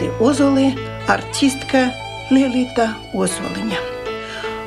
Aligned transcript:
Роли 0.00 0.10
Марты 0.10 0.10
Озолы 0.24 0.74
артистка 1.06 1.92
Лилита 2.30 2.94
Озволыня. 3.12 3.78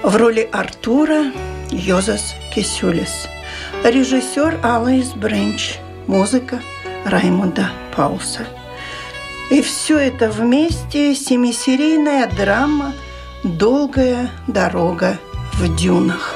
В 0.04 0.16
роли 0.16 0.48
Артура 0.52 1.32
Йозас 1.72 2.36
Кисюлис. 2.54 3.28
Режиссер 3.84 4.60
Алайс 4.64 5.14
Бренч. 5.14 5.80
Музыка 6.08 6.60
Раймонда 7.06 7.70
Пауса. 7.96 8.46
И 9.50 9.62
все 9.62 9.98
это 9.98 10.30
вместе 10.30 11.16
семисерийная 11.16 12.28
драма 12.28 12.94
«Долгая 13.44 14.30
дорога 14.48 15.18
в 15.54 15.76
дюнах». 15.76 16.33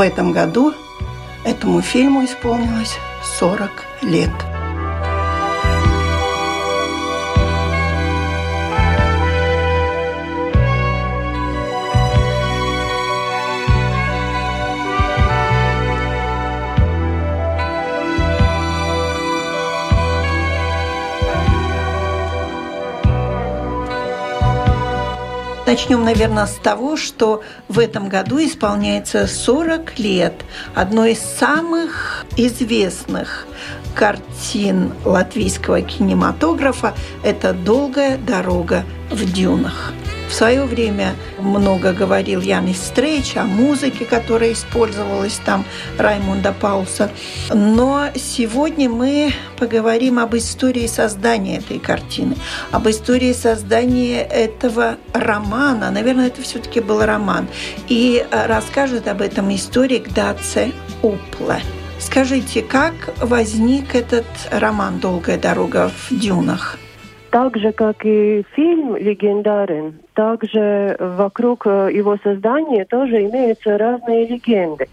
В 0.00 0.02
этом 0.02 0.32
году 0.32 0.72
этому 1.44 1.82
фильму 1.82 2.24
исполнилось 2.24 2.96
40 3.38 3.70
лет. 4.00 4.30
Начнем, 25.70 26.04
наверное, 26.04 26.46
с 26.46 26.54
того, 26.56 26.96
что 26.96 27.44
в 27.68 27.78
этом 27.78 28.08
году 28.08 28.40
исполняется 28.40 29.28
40 29.28 30.00
лет 30.00 30.34
одной 30.74 31.12
из 31.12 31.20
самых 31.20 32.26
известных 32.36 33.46
картин 33.94 34.92
латвийского 35.04 35.80
кинематографа– 35.82 36.92
это 37.22 37.52
«Долгая 37.52 38.18
дорога 38.18 38.84
в 39.12 39.32
дюнах». 39.32 39.92
В 40.30 40.32
свое 40.32 40.64
время 40.64 41.16
много 41.40 41.92
говорил 41.92 42.40
Янис 42.40 42.80
Стрейч 42.80 43.36
о 43.36 43.44
музыке, 43.44 44.04
которая 44.04 44.52
использовалась 44.52 45.40
там 45.44 45.64
Раймунда 45.98 46.54
Пауса. 46.58 47.10
Но 47.52 48.06
сегодня 48.14 48.88
мы 48.88 49.32
поговорим 49.58 50.20
об 50.20 50.36
истории 50.36 50.86
создания 50.86 51.58
этой 51.58 51.80
картины, 51.80 52.36
об 52.70 52.88
истории 52.88 53.32
создания 53.32 54.22
этого 54.22 54.98
романа. 55.12 55.90
Наверное, 55.90 56.28
это 56.28 56.42
все-таки 56.42 56.78
был 56.80 57.04
роман. 57.04 57.48
И 57.88 58.24
расскажет 58.30 59.08
об 59.08 59.22
этом 59.22 59.52
историк 59.52 60.14
Даце 60.14 60.70
Упле. 61.02 61.60
Скажите, 61.98 62.62
как 62.62 62.94
возник 63.20 63.96
этот 63.96 64.26
роман 64.52 65.00
«Долгая 65.00 65.38
дорога 65.38 65.90
в 65.90 66.16
дюнах»? 66.16 66.78
Так 67.30 67.56
же, 67.56 67.70
как 67.70 68.04
и 68.04 68.44
фильм 68.56 68.96
легендарен, 68.96 70.00
также 70.20 70.96
вокруг 70.98 71.64
его 71.64 72.18
создания 72.22 72.84
тоже 72.84 73.24
имеются 73.24 73.78
разные 73.78 74.26
легенды. 74.26 74.86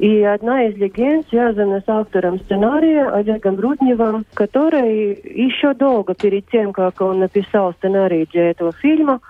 И 0.00 0.20
одна 0.24 0.64
из 0.64 0.76
легенд 0.76 1.28
связана 1.28 1.80
с 1.80 1.88
автором 1.88 2.40
сценария 2.40 3.06
Олегом 3.06 3.60
Рудневым, 3.60 4.24
который 4.34 5.16
еще 5.32 5.74
долго 5.74 6.14
перед 6.14 6.48
тем, 6.48 6.72
как 6.72 7.00
он 7.00 7.20
написал 7.20 7.72
сценарий 7.74 8.26
для 8.32 8.50
этого 8.50 8.72
фильма, 8.72 9.20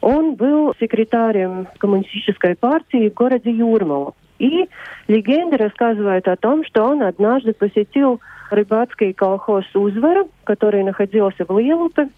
он 0.00 0.34
был 0.34 0.74
секретарем 0.80 1.68
коммунистической 1.78 2.56
партии 2.56 3.10
в 3.10 3.14
городе 3.14 3.52
Юрмала. 3.52 4.14
И 4.40 4.68
легенда 5.06 5.56
рассказывает 5.56 6.26
о 6.26 6.34
том, 6.34 6.64
что 6.64 6.82
он 6.82 7.02
однажды 7.02 7.52
посетил 7.52 8.20
рыбацкий 8.50 9.12
колхоз 9.12 9.64
«Узвара», 9.72 10.24
который 10.42 10.82
находился 10.82 11.44
в 11.46 11.56
Лиелупе. 11.56 12.08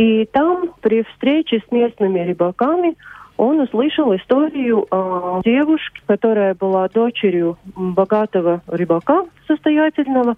И 0.00 0.24
там 0.32 0.70
при 0.80 1.02
встрече 1.02 1.62
с 1.68 1.70
местными 1.70 2.20
рыбаками 2.20 2.96
он 3.36 3.60
услышал 3.60 4.16
историю 4.16 4.86
о 4.90 5.42
девушке, 5.44 6.00
которая 6.06 6.54
была 6.54 6.88
дочерью 6.88 7.58
богатого 7.76 8.62
рыбака 8.66 9.26
состоятельного, 9.46 10.36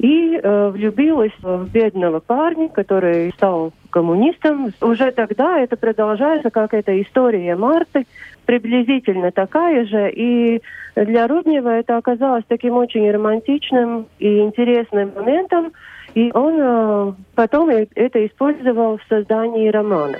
и 0.00 0.36
э, 0.36 0.70
влюбилась 0.70 1.30
в 1.40 1.70
бедного 1.70 2.18
парня, 2.18 2.68
который 2.70 3.30
стал 3.36 3.72
коммунистом. 3.90 4.72
Уже 4.80 5.12
тогда 5.12 5.60
это 5.60 5.76
продолжается 5.76 6.50
как 6.50 6.74
эта 6.74 7.00
история 7.00 7.54
Марты, 7.54 8.04
приблизительно 8.46 9.30
такая 9.30 9.86
же. 9.86 10.10
И 10.10 10.60
для 10.96 11.28
Руднева 11.28 11.68
это 11.68 11.98
оказалось 11.98 12.44
таким 12.48 12.74
очень 12.74 13.08
романтичным 13.08 14.06
и 14.18 14.40
интересным 14.40 15.12
моментом. 15.14 15.70
И 16.18 16.32
он 16.34 16.54
э, 16.58 17.12
потом 17.36 17.70
это 17.70 18.26
использовал 18.26 18.98
в 18.98 19.02
создании 19.08 19.68
романа. 19.68 20.18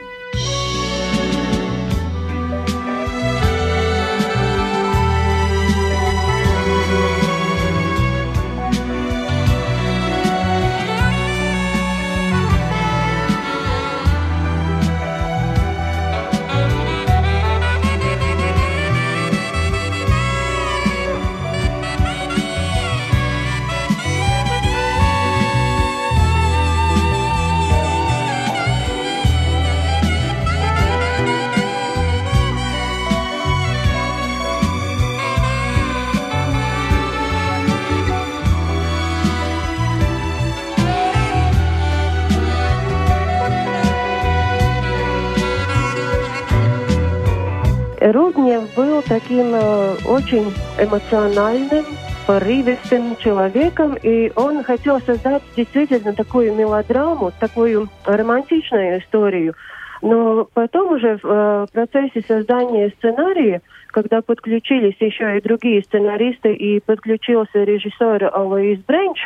Таким 49.09 49.55
э, 49.55 49.97
очень 50.05 50.53
эмоциональным, 50.79 51.85
порывистым 52.27 53.17
человеком, 53.17 53.97
и 54.03 54.31
он 54.37 54.63
хотел 54.63 55.01
создать 55.01 55.43
действительно 55.57 56.13
такую 56.13 56.55
мелодраму, 56.55 57.33
такую 57.41 57.89
романтичную 58.05 59.01
историю. 59.01 59.55
Но 60.03 60.47
потом 60.53 60.93
уже 60.93 61.19
в 61.23 61.69
процессе 61.73 62.23
создания 62.29 62.91
сценария, 62.99 63.63
когда 63.89 64.21
подключились 64.21 64.95
еще 65.01 65.39
и 65.39 65.41
другие 65.41 65.83
сценаристы 65.83 66.53
и 66.55 66.81
подключился 66.81 67.65
режиссер 67.65 68.31
Алоис 68.33 68.79
Бренч, 68.81 69.19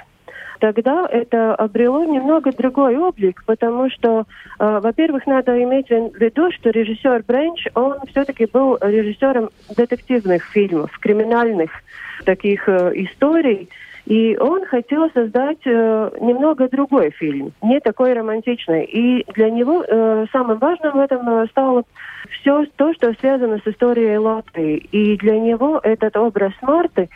тогда 0.62 1.08
это 1.10 1.56
обрело 1.56 2.04
немного 2.04 2.52
другой 2.52 2.96
облик, 2.96 3.42
потому 3.46 3.90
что, 3.90 4.26
э, 4.60 4.78
во-первых, 4.80 5.26
надо 5.26 5.60
иметь 5.64 5.88
в 5.88 6.14
виду, 6.14 6.52
что 6.52 6.70
режиссер 6.70 7.24
Бренч, 7.26 7.66
он 7.74 7.96
все-таки 8.08 8.46
был 8.46 8.78
режиссером 8.80 9.50
детективных 9.76 10.44
фильмов, 10.44 10.96
криминальных 11.00 11.72
таких 12.24 12.68
э, 12.68 12.92
историй, 12.94 13.68
и 14.06 14.36
он 14.38 14.64
хотел 14.66 15.10
создать 15.10 15.58
э, 15.64 16.10
немного 16.20 16.68
другой 16.68 17.10
фильм, 17.10 17.52
не 17.60 17.80
такой 17.80 18.12
романтичный. 18.12 18.84
И 18.84 19.24
для 19.32 19.50
него 19.50 19.82
э, 19.82 20.26
самым 20.30 20.58
важным 20.58 20.92
в 20.92 21.00
этом 21.00 21.28
э, 21.28 21.46
стало 21.48 21.82
все 22.30 22.66
то, 22.76 22.94
что 22.94 23.12
связано 23.14 23.58
с 23.58 23.66
историей 23.66 24.18
Латвии. 24.18 24.76
И 24.92 25.16
для 25.16 25.40
него 25.40 25.80
этот 25.82 26.16
образ 26.16 26.52
Марты 26.62 27.08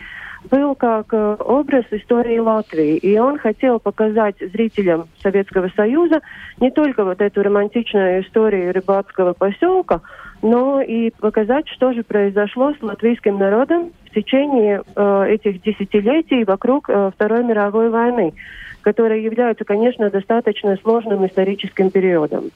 был 0.51 0.75
как 0.75 1.13
э, 1.13 1.37
образ 1.39 1.85
истории 1.91 2.39
Латвии. 2.39 2.97
И 2.97 3.19
он 3.19 3.39
хотел 3.39 3.79
показать 3.79 4.37
зрителям 4.39 5.09
Советского 5.23 5.71
Союза 5.77 6.21
не 6.61 6.71
только 6.71 7.05
вот 7.05 7.21
эту 7.21 7.43
романтичную 7.43 8.23
историю 8.23 8.73
рыбацкого 8.73 9.33
поселка, 9.33 10.01
но 10.43 10.81
и 10.81 11.11
показать, 11.11 11.69
что 11.69 11.93
же 11.93 12.03
произошло 12.03 12.73
с 12.73 12.83
латвийским 12.83 13.39
народом 13.39 13.93
в 14.11 14.15
течение 14.15 14.83
э, 14.95 15.27
этих 15.29 15.63
десятилетий 15.63 16.45
вокруг 16.45 16.89
э, 16.89 17.11
Второй 17.15 17.45
мировой 17.45 17.91
войны, 17.91 18.35
которая 18.83 19.19
является, 19.19 19.65
конечно, 19.65 20.11
достаточно 20.11 20.77
сложным 20.83 21.27
историческим 21.27 21.91
периодом. 21.91 22.51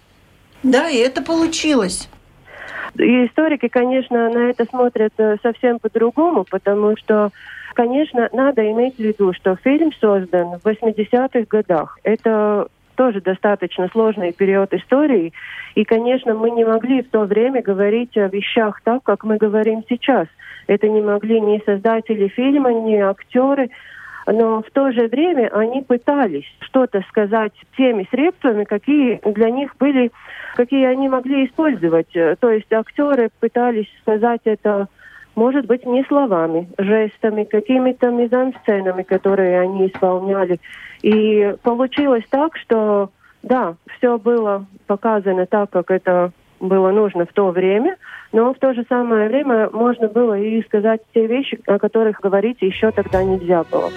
Да, 0.62 0.88
и 0.88 0.96
это 0.96 1.22
получилось. 1.22 2.08
И 2.96 3.26
историки, 3.26 3.68
конечно, 3.68 4.30
на 4.30 4.50
это 4.50 4.64
смотрят 4.64 5.12
э, 5.18 5.36
совсем 5.42 5.78
по-другому, 5.78 6.44
потому 6.48 6.96
что 6.96 7.30
Конечно, 7.74 8.28
надо 8.32 8.68
иметь 8.70 8.96
в 8.96 9.00
виду, 9.00 9.32
что 9.32 9.56
фильм 9.56 9.92
создан 10.00 10.58
в 10.58 10.66
80-х 10.66 11.46
годах. 11.48 11.98
Это 12.02 12.68
тоже 12.96 13.20
достаточно 13.20 13.88
сложный 13.88 14.32
период 14.32 14.74
истории. 14.74 15.32
И, 15.74 15.84
конечно, 15.84 16.34
мы 16.34 16.50
не 16.50 16.64
могли 16.64 17.02
в 17.02 17.10
то 17.10 17.20
время 17.20 17.62
говорить 17.62 18.16
о 18.16 18.28
вещах 18.28 18.80
так, 18.82 19.02
как 19.04 19.24
мы 19.24 19.36
говорим 19.36 19.84
сейчас. 19.88 20.26
Это 20.66 20.88
не 20.88 21.00
могли 21.00 21.40
ни 21.40 21.62
создатели 21.64 22.28
фильма, 22.28 22.72
ни 22.72 22.96
актеры. 22.96 23.70
Но 24.26 24.62
в 24.62 24.70
то 24.72 24.92
же 24.92 25.06
время 25.06 25.48
они 25.52 25.82
пытались 25.82 26.44
что-то 26.60 27.02
сказать 27.08 27.52
теми 27.76 28.06
средствами, 28.10 28.64
какие 28.64 29.20
для 29.24 29.50
них 29.50 29.74
были, 29.78 30.12
какие 30.56 30.84
они 30.84 31.08
могли 31.08 31.46
использовать. 31.46 32.12
То 32.12 32.50
есть 32.50 32.70
актеры 32.72 33.30
пытались 33.40 33.88
сказать 34.02 34.42
это 34.44 34.88
может 35.40 35.64
быть, 35.64 35.86
не 35.86 36.04
словами, 36.04 36.68
жестами, 36.76 37.44
какими-то 37.44 38.10
мизансценами, 38.10 39.02
которые 39.02 39.60
они 39.60 39.86
исполняли. 39.86 40.60
И 41.00 41.54
получилось 41.62 42.24
так, 42.28 42.58
что 42.58 43.08
да, 43.42 43.76
все 43.96 44.18
было 44.18 44.66
показано 44.86 45.46
так, 45.46 45.70
как 45.70 45.90
это 45.90 46.32
было 46.60 46.90
нужно 46.90 47.24
в 47.24 47.32
то 47.32 47.52
время, 47.52 47.96
но 48.32 48.52
в 48.52 48.58
то 48.58 48.74
же 48.74 48.84
самое 48.86 49.30
время 49.30 49.70
можно 49.72 50.08
было 50.08 50.38
и 50.38 50.62
сказать 50.64 51.00
те 51.14 51.26
вещи, 51.26 51.58
о 51.66 51.78
которых 51.78 52.20
говорить 52.20 52.58
еще 52.60 52.90
тогда 52.90 53.24
нельзя 53.24 53.64
было. 53.72 53.88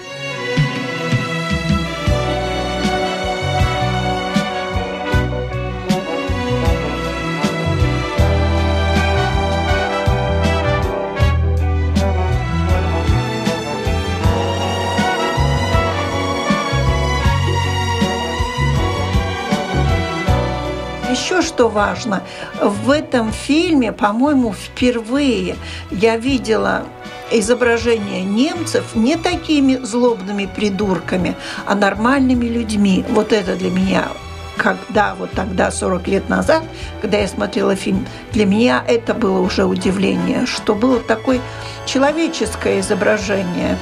Еще 21.23 21.41
что 21.41 21.69
важно, 21.69 22.21
в 22.61 22.91
этом 22.91 23.31
фильме, 23.31 23.93
по-моему, 23.93 24.51
впервые 24.53 25.55
я 25.89 26.17
видела 26.17 26.83
изображение 27.31 28.23
немцев 28.23 28.93
не 28.93 29.15
такими 29.15 29.75
злобными 29.75 30.49
придурками, 30.53 31.35
а 31.65 31.75
нормальными 31.75 32.45
людьми. 32.45 33.05
Вот 33.09 33.31
это 33.31 33.55
для 33.55 33.71
меня 33.71 34.07
когда 34.55 35.15
вот 35.15 35.31
тогда, 35.31 35.71
40 35.71 36.07
лет 36.09 36.29
назад, 36.29 36.61
когда 37.01 37.17
я 37.17 37.27
смотрела 37.27 37.75
фильм, 37.75 38.05
для 38.33 38.45
меня 38.45 38.83
это 38.87 39.15
было 39.15 39.39
уже 39.39 39.65
удивление, 39.65 40.45
что 40.45 40.75
было 40.75 40.99
такое 40.99 41.41
человеческое 41.87 42.79
изображение. 42.79 43.79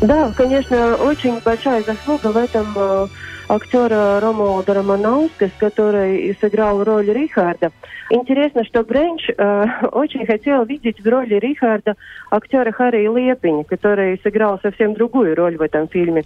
Да, 0.00 0.32
конечно, 0.36 0.96
очень 0.96 1.38
большая 1.44 1.84
заслуга 1.84 2.32
в 2.32 2.36
этом 2.36 2.72
э, 2.74 3.06
актера 3.48 4.20
Ромолда 4.20 4.74
Романовскис, 4.74 5.50
который 5.58 6.36
сыграл 6.40 6.84
роль 6.84 7.10
Рихарда. 7.10 7.70
Интересно, 8.10 8.64
что 8.64 8.84
Бренч 8.84 9.28
э, 9.28 9.64
очень 9.92 10.26
хотел 10.26 10.64
видеть 10.64 11.00
в 11.00 11.08
роли 11.08 11.34
Рихарда 11.34 11.94
актера 12.30 12.70
Харри 12.72 13.06
Лепини, 13.08 13.62
который 13.62 14.20
сыграл 14.22 14.58
совсем 14.62 14.94
другую 14.94 15.34
роль 15.34 15.56
в 15.56 15.62
этом 15.62 15.88
фильме. 15.88 16.24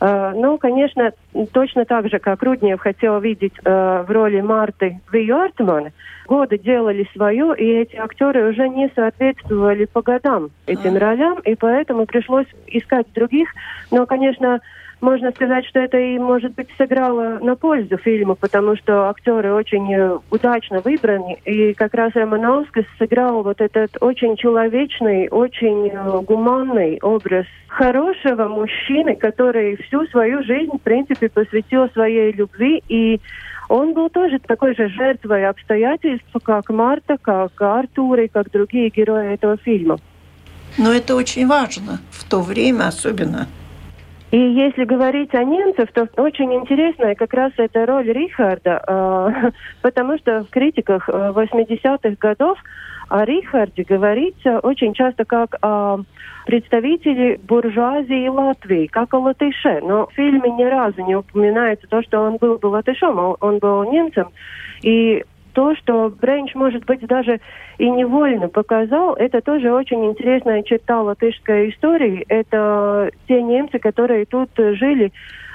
Э, 0.00 0.32
ну, 0.34 0.58
конечно, 0.58 1.12
точно 1.52 1.84
так 1.84 2.08
же, 2.08 2.18
как 2.18 2.42
Руднев 2.42 2.80
хотел 2.80 3.20
видеть 3.20 3.54
э, 3.64 4.04
в 4.06 4.10
роли 4.10 4.40
Марты 4.40 5.00
Вию 5.12 5.40
Артмана, 5.40 5.92
годы 6.26 6.58
делали 6.58 7.08
свое, 7.12 7.54
и 7.56 7.64
эти 7.64 7.96
актеры 7.96 8.48
уже 8.48 8.68
не 8.68 8.90
соответствовали 8.94 9.84
по 9.86 10.02
годам 10.02 10.50
этим 10.66 10.96
ролям, 10.96 11.40
и 11.40 11.54
поэтому 11.56 12.06
пришлось 12.06 12.46
искать 12.68 13.12
других. 13.12 13.48
Но, 13.90 14.06
конечно, 14.06 14.60
можно 15.00 15.30
сказать, 15.30 15.64
что 15.66 15.80
это 15.80 15.98
и, 15.98 16.18
может 16.18 16.54
быть, 16.54 16.68
сыграло 16.76 17.38
на 17.40 17.56
пользу 17.56 17.96
фильму, 17.96 18.34
потому 18.34 18.76
что 18.76 19.08
актеры 19.08 19.52
очень 19.52 19.92
э, 19.92 20.18
удачно 20.30 20.80
выбраны. 20.80 21.38
И 21.44 21.72
как 21.74 21.94
раз 21.94 22.14
Эммануэлскис 22.14 22.84
сыграл 22.98 23.42
вот 23.42 23.60
этот 23.60 23.96
очень 24.00 24.36
человечный, 24.36 25.28
очень 25.28 25.88
э, 25.88 26.20
гуманный 26.22 26.98
образ 27.00 27.46
хорошего 27.68 28.48
мужчины, 28.48 29.16
который 29.16 29.76
всю 29.84 30.06
свою 30.08 30.42
жизнь, 30.42 30.76
в 30.76 30.82
принципе, 30.82 31.28
посвятил 31.28 31.88
своей 31.90 32.32
любви. 32.32 32.82
И 32.88 33.20
он 33.68 33.94
был 33.94 34.10
тоже 34.10 34.38
такой 34.38 34.74
же 34.74 34.88
жертвой 34.88 35.48
обстоятельств, 35.48 36.26
как 36.42 36.68
Марта, 36.70 37.16
как 37.20 37.52
Артур 37.60 38.20
и 38.20 38.28
как 38.28 38.50
другие 38.50 38.90
герои 38.90 39.32
этого 39.32 39.56
фильма. 39.56 39.98
Но 40.76 40.92
это 40.92 41.14
очень 41.14 41.46
важно 41.46 42.00
в 42.10 42.28
то 42.28 42.42
время 42.42 42.88
особенно. 42.88 43.46
И 44.30 44.38
если 44.38 44.84
говорить 44.84 45.34
о 45.34 45.42
немцах, 45.42 45.90
то 45.92 46.08
очень 46.16 46.54
интересная 46.54 47.16
как 47.16 47.34
раз 47.34 47.52
эта 47.56 47.84
роль 47.84 48.10
Рихарда, 48.10 48.82
э, 48.86 49.50
потому 49.82 50.18
что 50.18 50.44
в 50.44 50.50
критиках 50.50 51.08
80-х 51.08 51.98
э, 52.08 52.14
годов 52.18 52.58
о 53.08 53.24
Рихарде 53.24 53.82
говорится 53.82 54.60
очень 54.60 54.94
часто 54.94 55.24
как 55.24 55.56
о 55.62 55.98
представителе 56.46 57.40
буржуазии 57.42 58.28
Латвии, 58.28 58.86
как 58.86 59.12
о 59.14 59.18
латыше. 59.18 59.80
Но 59.82 60.06
в 60.06 60.12
фильме 60.12 60.50
ни 60.50 60.64
разу 60.64 61.04
не 61.04 61.16
упоминается 61.16 61.88
то, 61.88 62.00
что 62.02 62.20
он 62.20 62.36
был 62.36 62.58
бы 62.58 62.66
латышом, 62.66 63.36
он 63.40 63.58
был 63.58 63.90
немцем. 63.90 64.28
И 64.82 65.24
то, 65.52 65.74
что 65.76 66.10
Бренч, 66.10 66.54
может 66.54 66.84
быть, 66.84 67.06
даже 67.06 67.40
и 67.78 67.88
невольно 67.88 68.48
показал, 68.48 69.14
это 69.14 69.40
тоже 69.40 69.72
очень 69.72 70.04
интересная 70.06 70.62
черта 70.62 71.02
латышской 71.02 71.70
истории. 71.70 72.24
Это 72.28 73.10
те 73.28 73.42
немцы, 73.42 73.78
которые 73.78 74.26
тут 74.26 74.50
жили 74.56 75.12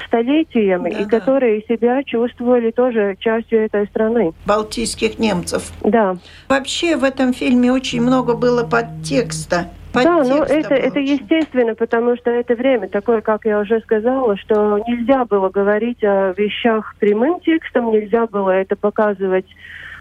столетиями 0.08 0.90
да, 0.90 1.00
и 1.00 1.06
да. 1.06 1.20
которые 1.20 1.64
себя 1.64 2.04
чувствовали 2.04 2.72
тоже 2.72 3.16
частью 3.20 3.66
этой 3.66 3.88
страны. 3.88 4.34
Балтийских 4.46 5.20
немцев. 5.20 5.72
Да. 5.82 6.18
Вообще 6.50 6.96
в 6.96 7.04
этом 7.04 7.34
фильме 7.34 7.72
очень 7.72 8.02
много 8.02 8.36
было 8.36 8.64
подтекста. 8.64 9.70
Да, 10.04 10.24
ну 10.24 10.44
это, 10.44 10.74
это 10.74 11.00
естественно, 11.00 11.74
потому 11.74 12.18
что 12.18 12.30
это 12.30 12.56
время 12.56 12.90
такое, 12.90 13.22
как 13.22 13.46
я 13.46 13.60
уже 13.60 13.80
сказала, 13.80 14.36
что 14.38 14.78
нельзя 14.86 15.24
было 15.24 15.50
говорить 15.50 16.04
о 16.04 16.34
вещах 16.36 16.96
прямым 17.00 17.40
текстом, 17.40 17.92
нельзя 17.92 18.26
было 18.28 18.50
это 18.50 18.76
показывать 18.76 19.46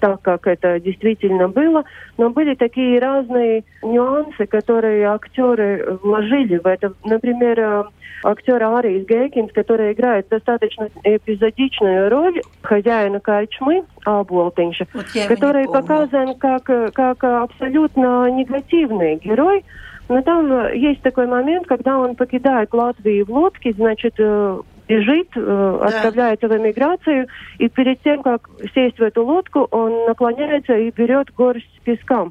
так, 0.04 0.20
как 0.20 0.46
это 0.46 0.78
действительно 0.80 1.48
было, 1.48 1.84
но 2.18 2.28
были 2.28 2.54
такие 2.54 2.98
разные 2.98 3.64
нюансы, 3.82 4.44
которые 4.44 5.06
актеры 5.06 5.98
вложили 6.02 6.58
в 6.58 6.66
это. 6.66 6.92
Например, 7.04 7.58
э, 7.58 7.84
актер 8.22 8.62
Арис 8.62 9.06
Гейкинс, 9.06 9.50
который 9.52 9.94
играет 9.94 10.28
достаточно 10.28 10.90
эпизодичную 11.04 12.10
роль 12.10 12.42
хозяина 12.60 13.18
Кайчмы, 13.18 13.84
Абуалтенша, 14.04 14.86
вот 14.92 15.06
который 15.26 15.64
показан 15.68 16.34
как, 16.34 16.64
как 16.64 17.24
абсолютно 17.24 18.30
негативный 18.30 19.16
герой, 19.16 19.64
но 20.10 20.20
там 20.20 20.70
есть 20.74 21.00
такой 21.00 21.26
момент, 21.26 21.66
когда 21.66 21.98
он 21.98 22.14
покидает 22.14 22.74
Латвию 22.74 23.24
в 23.24 23.30
лодке, 23.30 23.72
значит, 23.72 24.16
э, 24.18 24.60
бежит, 24.88 25.28
э, 25.36 25.40
да. 25.40 25.86
отправляется 25.86 26.48
в 26.48 26.56
эмиграцию, 26.56 27.26
и 27.58 27.68
перед 27.68 28.00
тем, 28.02 28.22
как 28.22 28.48
сесть 28.74 28.98
в 28.98 29.02
эту 29.02 29.24
лодку, 29.24 29.66
он 29.70 30.06
наклоняется 30.06 30.74
и 30.74 30.90
берет 30.90 31.32
горсть 31.34 31.80
песка 31.84 32.28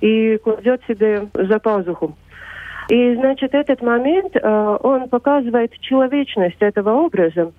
и 0.00 0.36
кладет 0.38 0.82
себе 0.86 1.28
за 1.34 1.58
пазуху. 1.58 2.16
И, 2.88 3.14
значит, 3.14 3.54
этот 3.54 3.82
момент, 3.82 4.36
э, 4.36 4.78
он 4.82 5.08
показывает 5.08 5.72
человечность 5.80 6.60
этого 6.60 6.90
образа, 6.92 7.52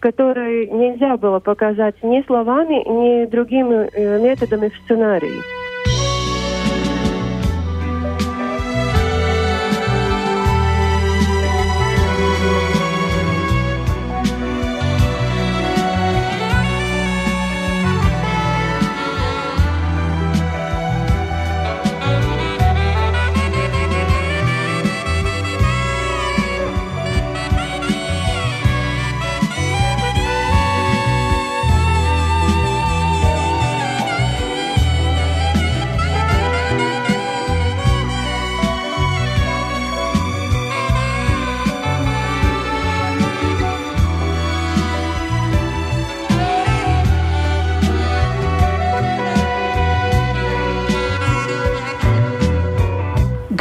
который 0.00 0.66
нельзя 0.66 1.16
было 1.16 1.38
показать 1.38 2.02
ни 2.02 2.22
словами, 2.26 2.82
ни 2.88 3.26
другими 3.26 3.88
э, 3.92 4.18
методами 4.18 4.68
в 4.68 4.76
сценарии. 4.84 5.40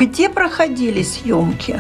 Где 0.02 0.30
проходили 0.30 1.04
съемки? 1.04 1.80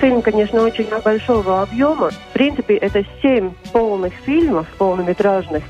Фильм, 0.00 0.22
конечно, 0.22 0.62
очень 0.62 0.88
большого 1.04 1.60
объема. 1.60 2.08
В 2.08 2.32
принципе, 2.32 2.76
это 2.76 3.04
семь 3.20 3.50
полных 3.74 4.14
фильмов, 4.24 4.66
полнометражных. 4.78 5.62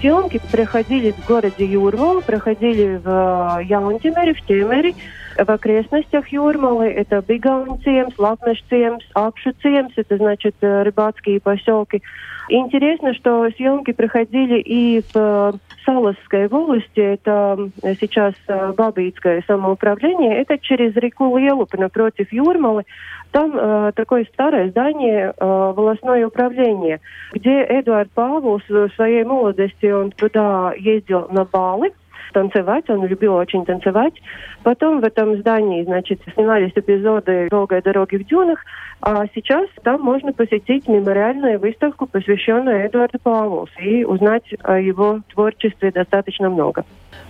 Съемки 0.00 0.40
проходили 0.50 1.12
в 1.12 1.24
городе 1.24 1.66
Юрмал, 1.66 2.20
проходили 2.20 2.96
в 2.96 3.60
Яунтимере, 3.62 4.34
в 4.34 4.44
Темере, 4.44 4.96
в 5.36 5.50
окрестностях 5.50 6.28
Юрмалы. 6.28 6.86
Это 6.86 7.22
Бигаунциемс, 7.26 8.18
Лапмешциемс, 8.18 9.04
Апшуциемс, 9.14 9.92
это 9.96 10.16
значит 10.16 10.56
рыбацкие 10.60 11.40
поселки. 11.40 12.02
Интересно, 12.48 13.14
что 13.14 13.48
съемки 13.56 13.92
проходили 13.92 14.60
и 14.60 15.02
в 15.12 15.54
Саласской 15.84 16.48
волости, 16.48 17.00
это 17.00 17.70
сейчас 18.00 18.34
Бабицкое 18.76 19.42
самоуправление, 19.46 20.38
это 20.42 20.58
через 20.58 20.94
реку 20.96 21.36
Лелупы 21.36 21.78
напротив 21.78 22.32
Юрмалы. 22.32 22.84
Там 23.30 23.52
э, 23.56 23.92
такое 23.96 24.26
старое 24.32 24.70
здание, 24.70 25.34
э, 25.36 25.44
волосное 25.44 26.24
управление, 26.24 27.00
где 27.32 27.64
Эдуард 27.68 28.08
Павловс 28.12 28.62
в 28.68 28.88
своей 28.94 29.24
молодости, 29.24 29.86
он 29.86 30.12
туда 30.12 30.72
ездил 30.78 31.26
на 31.30 31.44
балы, 31.44 31.90
танцевать, 32.32 32.88
он 32.88 33.04
любил 33.06 33.34
очень 33.34 33.64
танцевать. 33.64 34.14
Потом 34.62 35.00
в 35.00 35.04
этом 35.04 35.36
здании, 35.38 35.84
значит, 35.84 36.20
снимались 36.34 36.72
эпизоды 36.74 37.48
«Долгой 37.50 37.82
дороги 37.82 38.16
в 38.16 38.26
дюнах», 38.26 38.60
а 39.00 39.26
сейчас 39.34 39.68
там 39.82 40.00
можно 40.00 40.32
посетить 40.32 40.88
мемориальную 40.88 41.58
выставку, 41.58 42.06
посвященную 42.06 42.86
Эдуарду 42.86 43.18
Павлову, 43.22 43.68
и 43.78 44.04
узнать 44.04 44.44
о 44.62 44.78
его 44.78 45.20
творчестве 45.32 45.90
достаточно 45.90 46.48
много. 46.48 46.84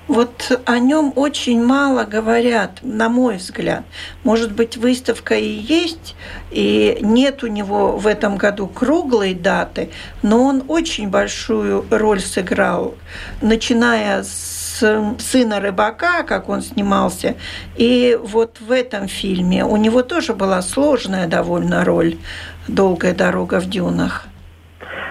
Вот 0.06 0.60
о 0.66 0.78
нем 0.78 1.12
очень 1.16 1.64
мало 1.64 2.04
говорят, 2.04 2.80
на 2.82 3.08
мой 3.08 3.36
взгляд. 3.36 3.84
Может 4.22 4.54
быть, 4.54 4.76
выставка 4.76 5.34
и 5.34 5.48
есть, 5.48 6.14
и 6.50 6.98
нет 7.00 7.42
у 7.42 7.46
него 7.46 7.96
в 7.96 8.06
этом 8.06 8.36
году 8.36 8.66
круглой 8.66 9.34
даты, 9.34 9.88
но 10.22 10.44
он 10.44 10.62
очень 10.68 11.08
большую 11.08 11.84
роль 11.90 12.20
сыграл, 12.20 12.94
начиная 13.40 14.22
с 14.22 14.63
сына 15.18 15.60
рыбака, 15.60 16.22
как 16.22 16.48
он 16.48 16.60
снимался. 16.60 17.34
И 17.76 18.18
вот 18.22 18.60
в 18.60 18.70
этом 18.70 19.08
фильме 19.08 19.64
у 19.64 19.76
него 19.76 20.02
тоже 20.02 20.34
была 20.34 20.62
сложная 20.62 21.26
довольно 21.26 21.84
роль 21.84 22.16
«Долгая 22.68 23.14
дорога 23.14 23.60
в 23.60 23.66
дюнах». 23.66 24.26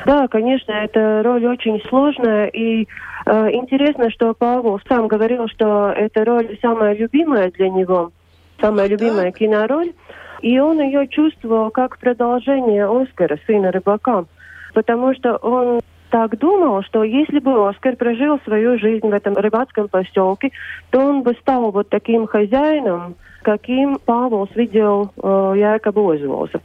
Да, 0.05 0.27
конечно, 0.27 0.71
эта 0.71 1.21
роль 1.23 1.45
очень 1.45 1.81
сложная. 1.87 2.47
И 2.47 2.87
э, 3.25 3.51
интересно, 3.51 4.09
что 4.11 4.33
Павел 4.33 4.79
сам 4.87 5.07
говорил, 5.07 5.47
что 5.47 5.93
эта 5.95 6.25
роль 6.25 6.57
самая 6.61 6.95
любимая 6.95 7.51
для 7.51 7.69
него, 7.69 8.11
самая 8.59 8.87
любимая 8.87 9.31
так. 9.31 9.37
кинороль. 9.37 9.93
И 10.41 10.59
он 10.59 10.81
ее 10.81 11.07
чувствовал 11.07 11.71
как 11.71 11.97
продолжение 11.99 12.85
Оскара, 12.85 13.39
сына 13.47 13.71
рыбака. 13.71 14.25
Потому 14.73 15.13
что 15.15 15.37
он 15.37 15.79
так 16.13 16.37
думал, 16.37 16.83
что 16.83 17.03
если 17.03 17.39
бы 17.39 17.67
Оскар 17.67 17.95
прожил 17.95 18.39
свою 18.45 18.77
жизнь 18.77 19.09
в 19.09 19.11
этом 19.11 19.33
рыбацком 19.33 19.87
поселке, 19.87 20.51
то 20.91 20.99
он 20.99 21.23
бы 21.23 21.33
стал 21.41 21.71
вот 21.71 21.89
таким 21.89 22.27
хозяином, 22.27 23.15
каким 23.41 23.97
Павел 24.05 24.47
видел 24.53 25.11
э, 25.17 25.53
якобы 25.57 26.13
Озволза. 26.13 26.61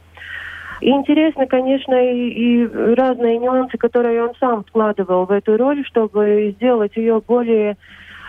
И 0.81 0.89
интересно, 0.91 1.47
конечно, 1.47 1.95
и, 1.95 2.29
и 2.29 2.67
разные 2.93 3.39
нюансы, 3.39 3.75
которые 3.79 4.23
он 4.23 4.35
сам 4.39 4.63
вкладывал 4.65 5.25
в 5.25 5.31
эту 5.31 5.57
роль, 5.57 5.83
чтобы 5.87 6.53
сделать 6.55 6.95
ее 6.95 7.19
более 7.27 7.75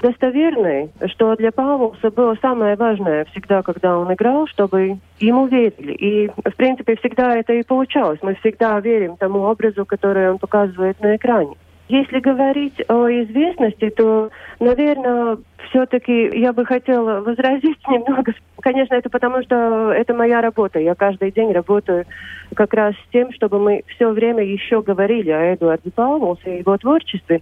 достоверной, 0.00 0.90
что 1.06 1.34
для 1.36 1.52
Павловса 1.52 2.10
было 2.10 2.36
самое 2.40 2.76
важное 2.76 3.24
всегда, 3.26 3.62
когда 3.62 3.98
он 3.98 4.12
играл, 4.12 4.46
чтобы 4.46 4.98
ему 5.18 5.46
верили. 5.46 5.92
И, 5.92 6.28
в 6.28 6.56
принципе, 6.56 6.96
всегда 6.96 7.36
это 7.36 7.52
и 7.52 7.62
получалось. 7.62 8.18
Мы 8.22 8.34
всегда 8.36 8.78
верим 8.80 9.16
тому 9.16 9.40
образу, 9.40 9.84
который 9.84 10.30
он 10.30 10.38
показывает 10.38 11.00
на 11.00 11.16
экране. 11.16 11.56
Если 11.90 12.20
говорить 12.20 12.80
о 12.88 13.08
известности, 13.08 13.90
то, 13.90 14.30
наверное, 14.60 15.38
все-таки 15.68 16.38
я 16.38 16.52
бы 16.52 16.64
хотела 16.64 17.20
возразить 17.20 17.78
немного. 17.88 18.32
Конечно, 18.60 18.94
это 18.94 19.10
потому, 19.10 19.42
что 19.42 19.90
это 19.92 20.14
моя 20.14 20.40
работа. 20.40 20.78
Я 20.78 20.94
каждый 20.94 21.32
день 21.32 21.52
работаю 21.52 22.04
как 22.54 22.72
раз 22.74 22.94
с 22.94 23.12
тем, 23.12 23.32
чтобы 23.32 23.58
мы 23.58 23.82
все 23.88 24.10
время 24.10 24.44
еще 24.44 24.82
говорили 24.82 25.30
о 25.30 25.54
Эдуарде 25.54 25.90
Павловсе 25.90 26.56
и 26.56 26.58
его 26.60 26.76
творчестве. 26.76 27.40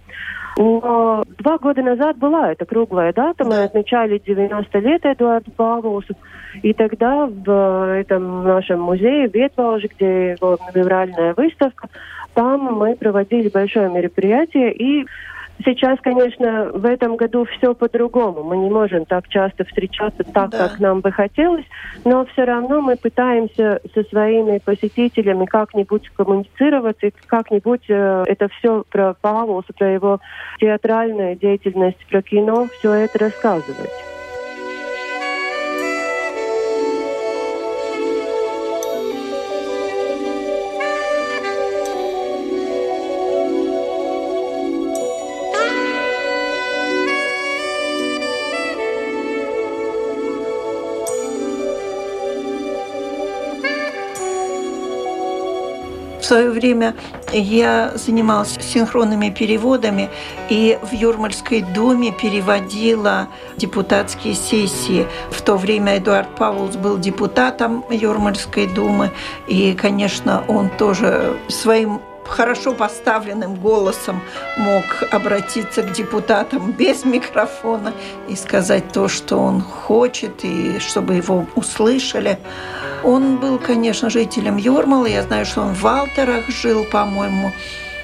Но 0.57 1.23
два 1.37 1.57
года 1.59 1.83
назад 1.83 2.17
была 2.17 2.51
эта 2.51 2.65
круглая 2.65 3.13
дата. 3.13 3.45
Мы 3.45 3.63
отмечали 3.63 4.17
90 4.25 4.79
лет 4.79 5.05
Эдуарда 5.05 5.51
Павловса. 5.51 6.15
И 6.63 6.73
тогда 6.73 7.27
в 7.27 7.99
этом 7.99 8.43
нашем 8.43 8.81
музее 8.81 9.29
в 9.29 9.33
Ветволже, 9.33 9.87
где 9.95 10.35
была 10.41 10.57
мемориальная 10.73 11.33
выставка, 11.35 11.87
там 12.33 12.73
мы 12.73 12.95
проводили 12.95 13.49
большое 13.49 13.89
мероприятие 13.89 14.73
и 14.73 15.05
Сейчас, 15.65 15.99
конечно, 16.01 16.71
в 16.73 16.85
этом 16.85 17.17
году 17.17 17.43
все 17.43 17.73
по-другому. 17.73 18.43
Мы 18.43 18.55
не 18.57 18.69
можем 18.69 19.03
так 19.05 19.27
часто 19.27 19.65
встречаться 19.65 20.23
так, 20.23 20.51
да. 20.51 20.69
как 20.69 20.79
нам 20.79 21.01
бы 21.01 21.11
хотелось, 21.11 21.65
но 22.05 22.25
все 22.27 22.45
равно 22.45 22.79
мы 22.79 22.95
пытаемся 22.95 23.81
со 23.93 24.03
своими 24.03 24.59
посетителями 24.59 25.45
как-нибудь 25.45 26.09
коммуницировать 26.15 26.97
и 27.01 27.13
как-нибудь 27.27 27.89
э, 27.89 28.23
это 28.27 28.47
все 28.47 28.85
про 28.89 29.15
Павлуса, 29.19 29.73
про 29.77 29.91
его 29.91 30.19
театральную 30.61 31.35
деятельность, 31.35 32.05
про 32.09 32.21
кино, 32.21 32.67
все 32.79 32.93
это 32.93 33.19
рассказывать. 33.19 34.08
Свое 56.29 56.51
время 56.51 56.95
я 57.33 57.91
занималась 57.95 58.55
синхронными 58.61 59.31
переводами 59.31 60.09
и 60.47 60.77
в 60.83 60.93
Юрмальской 60.93 61.61
думе 61.61 62.11
переводила 62.11 63.29
депутатские 63.57 64.35
сессии. 64.35 65.07
В 65.31 65.41
то 65.41 65.57
время 65.57 65.97
Эдуард 65.97 66.35
Павловс 66.35 66.75
был 66.75 66.99
депутатом 66.99 67.83
Юрмальской 67.89 68.67
думы, 68.67 69.09
и, 69.47 69.73
конечно, 69.73 70.43
он 70.47 70.69
тоже 70.69 71.35
своим 71.47 71.99
хорошо 72.27 72.73
поставленным 72.73 73.55
голосом 73.55 74.21
мог 74.57 74.83
обратиться 75.09 75.81
к 75.81 75.93
депутатам 75.93 76.71
без 76.77 77.05
микрофона 77.05 77.91
и 78.27 78.35
сказать 78.35 78.91
то, 78.93 79.07
что 79.07 79.37
он 79.37 79.61
хочет, 79.61 80.43
и 80.43 80.77
чтобы 80.77 81.15
его 81.15 81.47
услышали. 81.55 82.37
Он 83.03 83.37
был, 83.37 83.59
конечно, 83.59 84.09
жителем 84.09 84.57
Юрмала. 84.57 85.05
Я 85.05 85.23
знаю, 85.23 85.45
что 85.45 85.61
он 85.61 85.73
в 85.73 85.81
Валтерах 85.81 86.49
жил, 86.49 86.83
по-моему. 86.83 87.53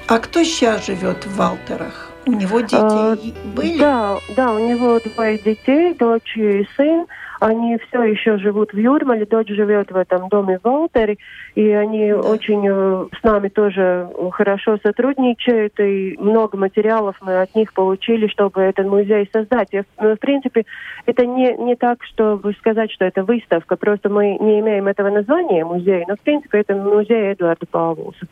А 0.06 0.18
кто 0.18 0.42
сейчас 0.42 0.86
живет 0.86 1.26
в 1.26 1.36
Валтерах? 1.36 2.05
У 2.26 2.32
него 2.32 2.60
дети 2.60 2.74
а, 2.76 3.16
были? 3.54 3.78
Да, 3.78 4.18
да, 4.36 4.52
у 4.52 4.58
него 4.58 4.98
двое 4.98 5.38
детей, 5.38 5.94
дочь 5.94 6.36
и 6.36 6.66
сын. 6.76 7.06
Они 7.38 7.78
все 7.78 8.02
еще 8.02 8.38
живут 8.38 8.72
в 8.72 8.78
Юрмале, 8.78 9.26
дочь 9.26 9.48
живет 9.48 9.92
в 9.92 9.96
этом 9.96 10.28
доме 10.28 10.58
в 10.58 10.64
Волтере, 10.64 11.18
и 11.54 11.70
они 11.70 12.10
да. 12.10 12.20
очень 12.20 12.66
э, 12.66 13.06
с 13.16 13.22
нами 13.22 13.48
тоже 13.48 14.08
хорошо 14.32 14.78
сотрудничают, 14.82 15.78
и 15.78 16.16
много 16.18 16.56
материалов 16.56 17.16
мы 17.20 17.42
от 17.42 17.54
них 17.54 17.74
получили, 17.74 18.26
чтобы 18.28 18.62
этот 18.62 18.86
музей 18.86 19.28
создать. 19.32 19.68
И, 19.72 19.82
ну, 20.00 20.14
в 20.14 20.18
принципе, 20.18 20.64
это 21.04 21.26
не, 21.26 21.54
не 21.58 21.76
так, 21.76 22.02
чтобы 22.04 22.54
сказать, 22.54 22.90
что 22.90 23.04
это 23.04 23.22
выставка, 23.22 23.76
просто 23.76 24.08
мы 24.08 24.38
не 24.40 24.60
имеем 24.60 24.88
этого 24.88 25.10
названия 25.10 25.64
музея, 25.64 26.06
но, 26.08 26.16
в 26.16 26.20
принципе, 26.20 26.60
это 26.60 26.74
музей 26.74 27.34
Эдуарда 27.34 27.66
Павлуса. 27.66 28.26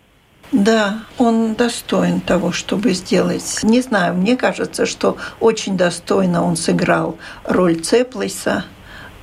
Да, 0.54 1.00
он 1.18 1.54
достоин 1.54 2.20
того, 2.20 2.52
чтобы 2.52 2.90
сделать. 2.90 3.60
Не 3.64 3.80
знаю, 3.80 4.14
мне 4.14 4.36
кажется, 4.36 4.86
что 4.86 5.16
очень 5.40 5.76
достойно 5.76 6.44
он 6.44 6.54
сыграл 6.54 7.16
роль 7.44 7.74
Цеплиса. 7.74 8.64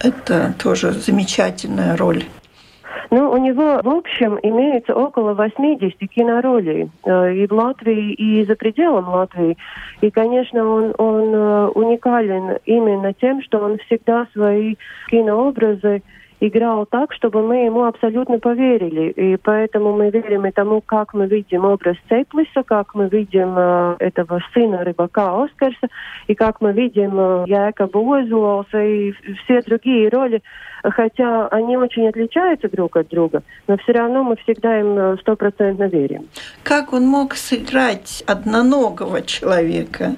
Это 0.03 0.53
тоже 0.61 0.91
замечательная 0.91 1.95
роль. 1.95 2.25
Ну, 3.11 3.31
у 3.31 3.37
него, 3.37 3.79
в 3.81 3.89
общем, 3.89 4.39
имеется 4.43 4.93
около 4.93 5.33
80 5.33 5.97
киноролей 6.09 6.89
э, 7.05 7.33
и 7.35 7.47
в 7.47 7.53
Латвии, 7.53 8.11
и 8.13 8.45
за 8.45 8.55
пределом 8.55 9.07
Латвии. 9.07 9.57
И, 10.01 10.11
конечно, 10.11 10.65
он, 10.65 10.93
он 10.97 11.33
э, 11.33 11.67
уникален 11.67 12.57
именно 12.65 13.13
тем, 13.13 13.41
что 13.41 13.59
он 13.59 13.77
всегда 13.85 14.27
свои 14.33 14.75
кинообразы 15.09 16.03
играл 16.41 16.85
так, 16.87 17.13
чтобы 17.13 17.43
мы 17.43 17.65
ему 17.65 17.85
абсолютно 17.85 18.39
поверили. 18.39 19.11
И 19.11 19.37
поэтому 19.37 19.93
мы 19.93 20.09
верим 20.09 20.47
и 20.47 20.51
тому, 20.51 20.81
как 20.81 21.13
мы 21.13 21.27
видим 21.27 21.65
образ 21.65 21.95
Цейплиса, 22.09 22.63
как 22.63 22.95
мы 22.95 23.07
видим 23.07 23.53
э, 23.55 23.95
этого 23.99 24.41
сына 24.53 24.83
рыбака 24.83 25.43
Оскарса, 25.43 25.87
и 26.27 26.33
как 26.33 26.59
мы 26.59 26.73
видим 26.73 27.17
э, 27.17 27.45
Яка 27.47 27.85
Озуолса 27.85 28.81
и 28.83 29.13
все 29.43 29.61
другие 29.61 30.09
роли, 30.09 30.41
хотя 30.83 31.47
они 31.47 31.77
очень 31.77 32.07
отличаются 32.07 32.69
друг 32.69 32.97
от 32.97 33.07
друга, 33.09 33.43
но 33.67 33.77
все 33.77 33.93
равно 33.93 34.23
мы 34.23 34.35
всегда 34.37 34.79
им 34.79 34.97
э, 34.97 35.17
стопроцентно 35.21 35.85
верим. 35.85 36.27
Как 36.63 36.93
он 36.93 37.05
мог 37.05 37.35
сыграть 37.35 38.23
одноногого 38.27 39.21
человека? 39.21 40.15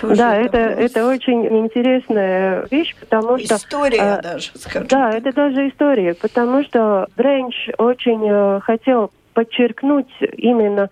Тоже 0.00 0.16
да, 0.16 0.36
это, 0.36 0.58
это 0.58 1.06
очень 1.06 1.46
интересная 1.46 2.66
вещь, 2.70 2.94
потому 2.98 3.36
история 3.36 3.46
что... 3.46 3.56
История 3.56 4.00
а, 4.00 4.22
даже, 4.22 4.50
скажем. 4.54 4.88
Да, 4.88 5.10
это 5.10 5.32
даже 5.32 5.68
история, 5.68 6.14
потому 6.14 6.64
что 6.64 7.06
Бренч 7.16 7.70
очень 7.78 8.26
э, 8.28 8.60
хотел 8.60 9.10
подчеркнуть 9.34 10.10
именно 10.36 10.90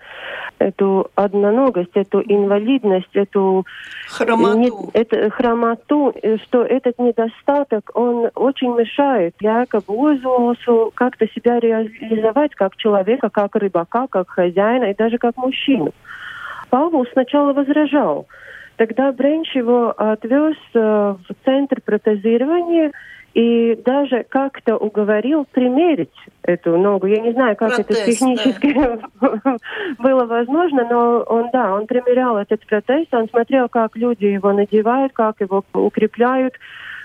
эту 0.59 1.11
одноногость, 1.15 1.93
эту 1.95 2.21
инвалидность, 2.21 3.15
эту 3.15 3.65
хромоту, 4.09 4.59
не, 4.59 4.71
это, 4.93 5.31
хромоту 5.31 6.13
э, 6.23 6.39
что 6.39 6.63
этот 6.63 6.99
недостаток, 6.99 7.91
он 7.95 8.31
очень 8.35 8.75
мешает 8.75 9.35
якобы 9.41 10.13
Озуосу 10.13 10.93
как-то 10.95 11.27
себя 11.29 11.61
реализовать 11.61 12.55
как 12.55 12.77
человека, 12.77 13.31
как 13.31 13.55
рыбака, 13.57 14.07
как 14.09 14.31
хозяина 14.31 14.91
и 14.91 14.97
даже 14.97 15.19
как 15.19 15.37
мужчину. 15.37 15.93
Павел 16.71 17.07
сначала 17.13 17.53
возражал. 17.53 18.27
Тогда 18.77 19.11
Бренч 19.11 19.55
его 19.57 19.93
отвез 19.97 20.57
э, 20.75 20.79
в 20.79 21.45
центр 21.45 21.81
протезирования 21.81 22.93
и 23.39 23.81
даже 23.85 24.25
как-то 24.29 24.77
уговорил 24.77 25.47
примерить 25.53 26.11
эту 26.43 26.77
ногу. 26.77 27.07
Я 27.07 27.21
не 27.21 27.31
знаю, 27.31 27.55
как 27.55 27.77
протез, 27.77 27.97
это 27.97 28.11
технически 28.11 28.75
да. 28.75 28.99
было 30.01 30.25
возможно, 30.25 30.85
но 30.91 31.21
он, 31.21 31.51
да, 31.53 31.73
он 31.73 31.87
примерял 31.87 32.37
этот 32.37 32.67
протез, 32.67 33.07
он 33.13 33.29
смотрел, 33.29 33.69
как 33.69 33.95
люди 33.97 34.25
его 34.25 34.53
надевают, 34.53 35.13
как 35.13 35.41
его 35.41 35.63
укрепляют, 35.73 36.55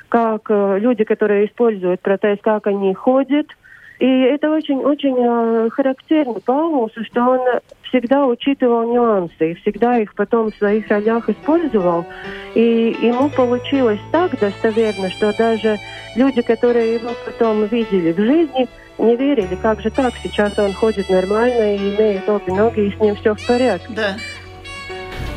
как 0.10 0.50
э, 0.50 0.79
люди, 0.79 1.03
которые 1.03 1.46
используют 1.46 2.01
протез, 2.01 2.40
как 2.42 2.66
они 2.66 2.96
ходят– 2.96 3.46
и 4.03 4.05
это 4.05 4.51
очень-очень 4.51 5.16
э, 5.18 5.70
характерно 5.70 6.33
Паулусу, 6.42 7.05
что 7.05 7.22
он 7.22 7.39
всегда 7.83 8.25
учитывал 8.25 8.94
нюансы 8.94 9.51
и 9.51 9.53
всегда 9.61 9.98
их 9.98 10.13
потом 10.13 10.51
в 10.51 10.55
своих 10.57 10.89
ролях 10.89 11.29
использовал. 11.29 12.05
И 12.53 12.98
ему 13.01 13.29
получилось 13.29 14.01
так 14.11 14.37
достоверно, 14.37 15.09
что 15.09 15.31
даже 15.37 15.77
люди, 16.18 16.42
которые 16.42 16.96
его 16.96 17.11
потом 17.25 17.66
видели 17.68 18.11
в 18.11 18.18
жизни, 18.18 18.68
не 18.98 19.16
верили, 19.16 19.55
как 19.55 19.79
же 19.79 19.89
так, 19.89 20.13
сейчас 20.22 20.59
он 20.59 20.74
ходит 20.74 21.09
нормально 21.09 21.74
и 21.74 21.96
имеет 21.96 22.27
обе 22.27 22.51
ноги, 22.51 22.81
и 22.81 22.92
с 22.94 23.00
ним 23.00 23.16
все 23.16 23.35
в 23.35 23.48
порядке. 23.48 23.87
Да. 23.92 24.18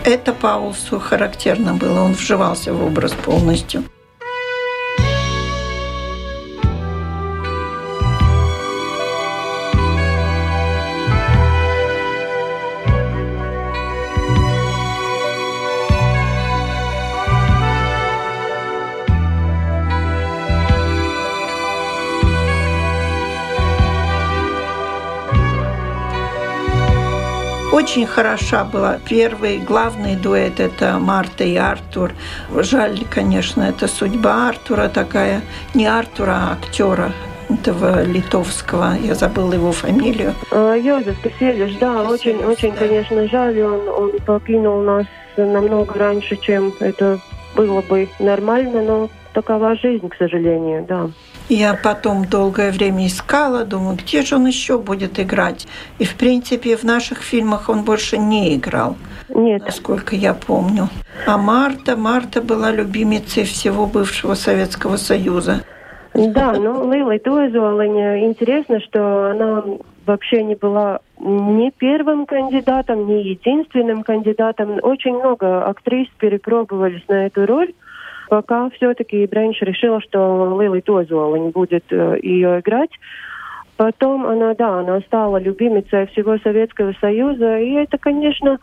Это 0.04 0.32
Паулсу 0.32 0.98
характерно 0.98 1.74
было, 1.74 2.00
он 2.00 2.14
вживался 2.14 2.74
в 2.74 2.84
образ 2.84 3.12
полностью. 3.12 3.84
Очень 27.86 28.06
хороша 28.08 28.64
была. 28.64 28.98
Первый 29.08 29.58
главный 29.58 30.16
дуэт– 30.16 30.54
это 30.58 30.98
Марта 30.98 31.44
и 31.44 31.54
Артур. 31.54 32.10
Жаль, 32.52 32.98
конечно, 33.08 33.62
это 33.62 33.86
судьба 33.86 34.48
Артура 34.48 34.88
такая. 34.88 35.40
Не 35.72 35.86
Артура, 35.86 36.32
а 36.32 36.52
актера 36.54 37.12
этого 37.48 38.02
литовского, 38.02 38.96
я 39.00 39.14
забыла 39.14 39.52
его 39.52 39.70
фамилию. 39.70 40.34
А, 40.50 40.74
Йозеф 40.74 41.16
Киселиш, 41.22 41.76
да, 41.76 42.02
очень, 42.02 42.44
очень, 42.44 42.72
да. 42.72 42.78
конечно, 42.78 43.28
жаль, 43.28 43.62
он, 43.62 43.88
он 43.88 44.12
покинул 44.18 44.82
нас 44.82 45.06
намного 45.36 45.96
раньше, 45.96 46.36
чем 46.38 46.72
это 46.80 47.20
было 47.54 47.82
бы 47.82 48.08
нормально, 48.18 48.82
но 48.82 49.10
такова 49.36 49.76
жизнь, 49.76 50.08
к 50.08 50.16
сожалению, 50.16 50.86
да. 50.88 51.10
Я 51.50 51.74
потом 51.74 52.24
долгое 52.24 52.72
время 52.72 53.06
искала, 53.06 53.64
думаю, 53.64 53.96
где 53.96 54.22
же 54.22 54.36
он 54.36 54.46
еще 54.46 54.78
будет 54.78 55.20
играть. 55.20 55.68
И, 55.98 56.04
в 56.04 56.14
принципе, 56.14 56.76
в 56.76 56.84
наших 56.84 57.18
фильмах 57.18 57.68
он 57.68 57.84
больше 57.84 58.16
не 58.16 58.56
играл. 58.56 58.96
Нет. 59.28 59.62
Насколько 59.66 60.16
я 60.16 60.32
помню. 60.32 60.88
А 61.26 61.36
Марта, 61.36 61.96
Марта 61.96 62.40
была 62.40 62.72
любимицей 62.72 63.44
всего 63.44 63.86
бывшего 63.86 64.34
Советского 64.34 64.96
Союза. 64.96 65.60
Да, 66.14 66.52
ну 66.52 66.90
Лилой 66.90 67.18
Тойзолине 67.18 68.24
интересно, 68.24 68.80
что 68.80 69.30
она 69.32 69.62
вообще 70.06 70.42
не 70.42 70.54
была 70.54 71.00
ни 71.20 71.70
первым 71.70 72.24
кандидатом, 72.24 73.06
ни 73.06 73.18
единственным 73.34 74.02
кандидатом. 74.02 74.78
Очень 74.82 75.18
много 75.18 75.66
актрис 75.66 76.08
перепробовались 76.18 77.06
на 77.08 77.26
эту 77.26 77.44
роль 77.44 77.74
пока 78.28 78.70
все-таки 78.70 79.26
Бренч 79.26 79.60
решила, 79.62 80.00
что 80.00 80.58
Лили 80.60 80.80
Тозолань 80.80 81.50
будет 81.50 81.84
э, 81.90 82.18
ее 82.22 82.60
играть. 82.60 82.90
Потом 83.76 84.26
она, 84.26 84.54
да, 84.54 84.80
она 84.80 85.00
стала 85.00 85.36
любимицей 85.36 86.06
всего 86.08 86.38
Советского 86.38 86.94
Союза, 87.00 87.58
и 87.58 87.72
это, 87.72 87.98
конечно, 87.98 88.58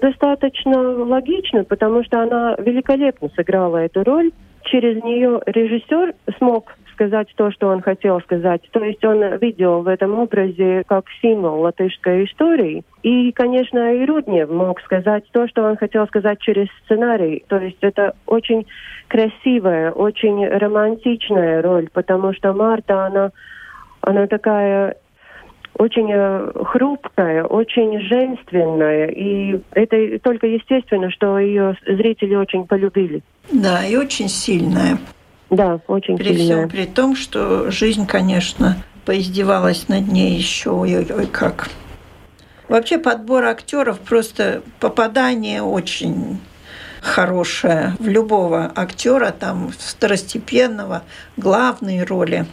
достаточно 0.00 0.80
логично, 1.04 1.64
потому 1.64 2.04
что 2.04 2.22
она 2.22 2.54
великолепно 2.58 3.28
сыграла 3.34 3.78
эту 3.78 4.04
роль. 4.04 4.30
Через 4.64 5.02
нее 5.02 5.40
режиссер 5.46 6.14
смог 6.38 6.72
сказать 6.92 7.28
то, 7.36 7.50
что 7.50 7.68
он 7.68 7.80
хотел 7.80 8.20
сказать. 8.20 8.62
То 8.70 8.84
есть 8.84 9.04
он 9.04 9.38
видел 9.38 9.82
в 9.82 9.88
этом 9.88 10.18
образе 10.18 10.84
как 10.86 11.06
символ 11.20 11.60
латышской 11.60 12.24
истории. 12.24 12.84
И, 13.02 13.32
конечно, 13.32 13.94
и 13.94 14.04
Руднев 14.04 14.48
мог 14.50 14.80
сказать 14.82 15.24
то, 15.32 15.48
что 15.48 15.64
он 15.64 15.76
хотел 15.76 16.06
сказать 16.06 16.40
через 16.40 16.68
сценарий. 16.84 17.44
То 17.48 17.56
есть 17.56 17.78
это 17.80 18.14
очень 18.26 18.66
красивая, 19.12 19.90
очень 19.90 20.48
романтичная 20.48 21.60
роль, 21.60 21.90
потому 21.92 22.32
что 22.32 22.54
Марта, 22.54 23.04
она, 23.06 23.30
она 24.00 24.26
такая 24.26 24.96
очень 25.76 26.10
э, 26.10 26.50
хрупкая, 26.64 27.44
очень 27.44 28.00
женственная, 28.00 29.08
и 29.08 29.60
это 29.72 30.18
только 30.20 30.46
естественно, 30.46 31.10
что 31.10 31.38
ее 31.38 31.76
зрители 31.86 32.34
очень 32.34 32.66
полюбили. 32.66 33.22
Да, 33.52 33.84
и 33.84 33.96
очень 33.96 34.28
сильная. 34.28 34.98
Да, 35.50 35.80
очень 35.88 36.16
при 36.16 36.34
сильная. 36.34 36.66
Всем, 36.66 36.68
при 36.70 36.86
том, 36.86 37.14
что 37.14 37.70
жизнь, 37.70 38.06
конечно, 38.06 38.76
поиздевалась 39.04 39.88
над 39.88 40.08
ней 40.08 40.36
еще 40.36 40.70
ой, 40.70 40.96
ой, 40.96 41.06
ой 41.14 41.26
как. 41.26 41.68
Вообще 42.68 42.96
подбор 42.96 43.44
актеров 43.44 44.00
просто 44.00 44.62
попадание 44.80 45.60
очень 45.60 46.38
хорошее 47.02 47.92
в 47.98 48.08
любого 48.08 48.70
актера, 48.74 49.32
там 49.32 49.68
второстепенного, 49.68 51.02
главные 51.36 52.04
роли. 52.04 52.46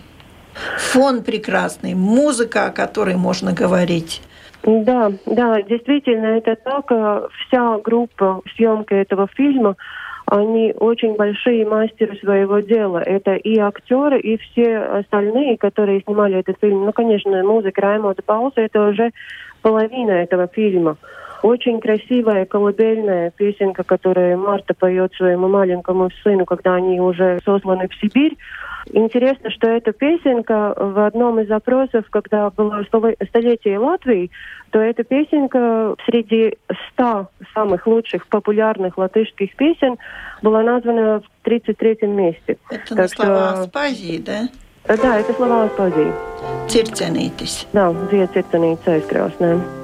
Фон 0.92 1.24
прекрасный, 1.24 1.94
музыка, 1.94 2.66
о 2.66 2.72
которой 2.72 3.16
можно 3.16 3.54
говорить. 3.54 4.22
Да, 4.64 5.12
да, 5.26 5.62
действительно, 5.62 6.38
это 6.38 6.56
так. 6.56 6.92
Вся 7.48 7.78
группа 7.78 8.42
съемки 8.56 8.94
этого 8.94 9.30
фильма 9.34 9.78
они 10.26 10.74
очень 10.78 11.16
большие 11.16 11.66
мастеры 11.66 12.18
своего 12.18 12.60
дела. 12.60 13.00
Это 13.00 13.34
и 13.34 13.58
актеры, 13.58 14.20
и 14.20 14.38
все 14.38 14.78
остальные, 14.78 15.58
которые 15.58 16.02
снимали 16.02 16.38
этот 16.38 16.58
фильм. 16.62 16.86
Ну, 16.86 16.94
конечно, 16.94 17.44
музыка 17.44 17.82
Раймонда 17.82 18.22
Пауса– 18.22 18.54
это 18.62 18.90
уже 18.90 19.12
половина 19.62 20.12
этого 20.12 20.48
фильма. 20.48 20.98
Очень 21.42 21.80
красивая 21.80 22.46
колыбельная 22.46 23.32
песенка, 23.32 23.84
которую 23.84 24.38
Марта 24.38 24.74
поет 24.74 25.14
своему 25.14 25.48
маленькому 25.48 26.10
сыну, 26.24 26.46
когда 26.46 26.76
они 26.76 27.00
уже 27.00 27.40
сосланы 27.46 27.88
в 27.88 27.96
Сибирь. 27.96 28.38
Интересно, 28.92 29.50
что 29.50 29.70
эта 29.70 29.94
песенка 29.94 30.74
в 30.76 31.06
одном 31.06 31.40
из 31.40 31.48
запросов, 31.48 32.06
когда 32.10 32.50
было 32.50 32.84
столетие 33.28 33.78
Латвии, 33.78 34.32
то 34.72 34.80
эта 34.80 35.04
песенка 35.04 35.96
среди 36.06 36.58
ста 36.92 37.28
самых 37.54 37.88
лучших 37.88 38.28
популярных 38.28 38.98
латышских 38.98 39.56
песен 39.56 39.98
была 40.42 40.62
названа 40.62 41.22
в 41.22 41.48
33-м 41.48 42.12
месте. 42.12 42.58
Это 42.70 42.96
так 42.96 43.10
слова 43.10 43.50
что... 43.52 43.62
Аспазии, 43.62 44.18
да? 44.18 44.50
Да, 44.88 45.20
это 45.20 45.34
слова 45.34 45.66
Аспазии. 45.66 46.12
Circenītis. 46.68 47.68
Да, 47.74 47.90
dzied 48.12 48.34
circenītis 48.34 48.88
aizkrāsnēm. 48.88 49.79